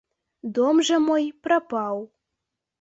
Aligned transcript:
Дом 0.57 0.81
жа 0.87 0.97
мой 1.09 1.29
прапаў. 1.45 2.05